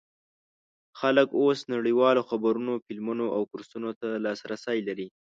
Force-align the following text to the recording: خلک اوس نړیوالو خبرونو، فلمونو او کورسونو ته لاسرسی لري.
خلک 0.99 1.27
اوس 1.41 1.59
نړیوالو 1.73 2.27
خبرونو، 2.29 2.73
فلمونو 2.85 3.25
او 3.35 3.41
کورسونو 3.51 3.89
ته 3.99 4.07
لاسرسی 4.25 4.77
لري. 4.87 5.07